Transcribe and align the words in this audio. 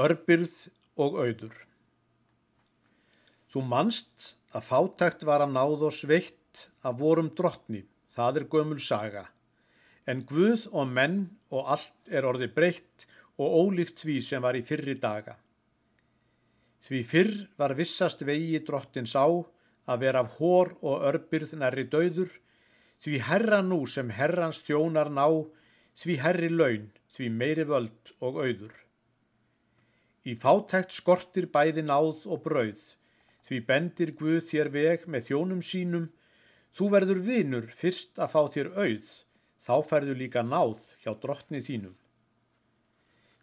Örbyrð 0.00 0.54
og 1.02 1.18
auður. 1.20 1.56
Þú 3.50 3.62
manst 3.68 4.30
að 4.56 4.66
fátækt 4.70 5.26
var 5.28 5.44
að 5.44 5.52
náð 5.56 5.84
og 5.88 5.94
sveitt 5.96 6.62
af 6.86 6.96
vorum 7.02 7.28
drottni, 7.36 7.82
það 8.08 8.40
er 8.40 8.46
gömul 8.54 8.80
saga. 8.80 9.26
En 10.08 10.22
Guð 10.24 10.66
og 10.72 10.88
menn 10.88 11.20
og 11.52 11.68
allt 11.74 12.08
er 12.08 12.26
orði 12.30 12.48
breytt 12.54 13.06
og 13.40 13.56
ólíkt 13.60 14.00
því 14.04 14.16
sem 14.24 14.42
var 14.44 14.56
í 14.56 14.64
fyrri 14.64 14.96
daga. 15.02 15.36
Því 16.80 17.00
fyrr 17.04 17.32
var 17.60 17.76
vissast 17.76 18.24
vegi 18.24 18.60
drottins 18.64 19.12
á 19.12 19.28
að 19.28 20.04
vera 20.04 20.22
af 20.24 20.38
hór 20.38 20.72
og 20.80 21.04
örbyrð 21.10 21.58
nærri 21.60 21.84
döður, 21.92 22.30
því 23.00 23.20
herra 23.28 23.60
nú 23.64 23.82
sem 23.88 24.08
herrans 24.16 24.62
þjónar 24.64 25.12
ná, 25.12 25.26
því 26.00 26.16
herri 26.24 26.48
laun, 26.52 26.88
því 27.12 27.32
meiri 27.36 27.66
völd 27.68 28.14
og 28.20 28.40
auður. 28.40 28.72
Í 30.28 30.34
fátækt 30.36 30.92
skortir 30.92 31.46
bæði 31.48 31.86
náð 31.86 32.26
og 32.28 32.42
brauð, 32.44 32.80
því 33.40 33.58
bendir 33.68 34.12
Guð 34.18 34.42
þér 34.50 34.68
veg 34.74 35.06
með 35.08 35.30
þjónum 35.30 35.62
sínum, 35.64 36.10
þú 36.76 36.88
verður 36.92 37.22
vinur 37.24 37.68
fyrst 37.72 38.20
að 38.20 38.34
fá 38.34 38.42
þér 38.56 38.68
auð, 38.76 39.08
þá 39.56 39.74
færðu 39.88 40.16
líka 40.20 40.42
náð 40.44 40.82
hjá 41.00 41.14
drottni 41.22 41.62
þínum. 41.64 41.96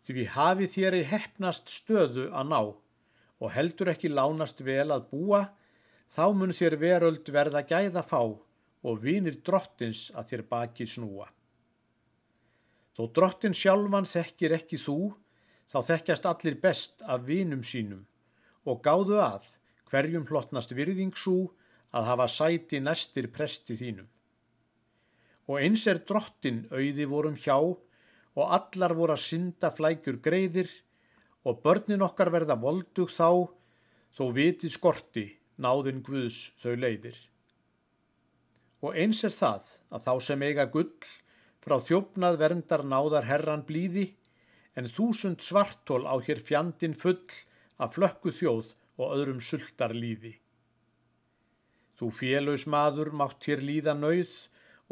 Því 0.06 0.28
hafi 0.38 0.68
þér 0.72 1.00
í 1.02 1.06
hefnast 1.10 1.74
stöðu 1.74 2.30
að 2.32 2.52
ná 2.54 2.62
og 2.62 3.50
heldur 3.54 3.92
ekki 3.92 4.14
lánast 4.14 4.62
vel 4.66 4.94
að 4.94 5.09
búa, 5.12 5.42
þá 6.14 6.26
mun 6.34 6.54
þér 6.56 6.78
veröld 6.80 7.34
verða 7.34 7.66
gæða 7.68 8.06
fá 8.06 8.22
og 8.22 9.02
vinir 9.02 9.42
drottins 9.44 10.08
að 10.16 10.30
þér 10.32 10.44
baki 10.54 10.88
snúa. 10.88 11.28
Þó 12.96 13.04
drottin 13.14 13.58
sjálfan 13.58 14.08
þekkir 14.09 14.56
ekki 14.58 14.80
þú, 14.82 15.12
þá 15.68 15.78
þekkjast 15.92 16.28
allir 16.32 16.60
best 16.64 17.04
af 17.04 17.26
vinum 17.28 17.64
sínum 17.64 18.06
og 18.68 18.82
gáðu 18.84 19.20
að 19.24 19.48
hverjum 19.92 20.28
hlottnast 20.28 20.74
virðingsú 20.76 21.38
að 21.96 22.09
hafa 22.12 22.28
sæti 22.32 22.80
næstir 22.84 23.30
presti 23.32 23.78
þínum. 23.80 24.08
Og 25.48 25.62
eins 25.64 25.86
er 25.88 26.02
drottin 26.04 26.66
auði 26.72 27.06
vorum 27.08 27.38
hjá 27.40 27.56
og 27.58 28.44
allar 28.58 28.94
voru 28.98 29.16
að 29.16 29.24
synda 29.24 29.72
flækjur 29.72 30.20
greiðir 30.24 30.72
og 31.48 31.62
börnin 31.64 32.04
okkar 32.04 32.31
verða 32.34 32.58
voldug 32.59 33.12
þá 33.14 33.48
þó 34.18 34.26
vitið 34.36 34.74
skorti 34.76 35.26
náðin 35.64 36.04
Guðs 36.06 36.52
þau 36.62 36.76
leiðir. 36.76 37.18
Og 38.84 38.94
eins 39.00 39.24
er 39.26 39.34
það 39.34 39.72
að 39.90 40.04
þá 40.06 40.14
sem 40.28 40.44
eiga 40.44 40.68
gull 40.70 40.92
frá 41.64 41.80
þjófnað 41.81 42.38
verndar 42.44 42.84
náðar 42.86 43.26
herran 43.26 43.64
blíði 43.66 44.12
en 44.78 44.86
þúsund 44.86 45.42
svartól 45.42 46.06
á 46.06 46.16
hér 46.22 46.42
fjandin 46.47 46.94
full 46.94 47.25
af 47.81 47.95
flökku 47.97 48.33
þjóð 48.33 48.75
og 49.02 49.16
öðrum 49.16 49.42
sultar 49.42 49.94
líði. 49.97 50.36
Þú 51.97 52.11
félös 52.14 52.67
maður 52.69 53.09
mátt 53.17 53.50
hér 53.50 53.64
líða 53.66 53.97
nauð 53.97 54.36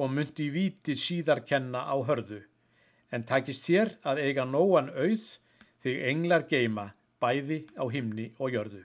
og 0.02 0.12
myndi 0.12 0.50
víti 0.50 0.96
síðar 0.98 1.44
kenna 1.46 1.86
á 1.86 1.96
hörðu, 2.02 2.42
en 3.14 3.24
takist 3.30 3.68
þér 3.70 3.94
að 4.10 4.24
eiga 4.26 4.46
nóan 4.50 4.90
auð 4.90 5.28
þig 5.86 6.02
englar 6.10 6.48
geima 6.50 6.90
bæði 7.22 7.62
á 7.78 7.86
himni 7.94 8.32
og 8.42 8.58
jörðu. 8.58 8.82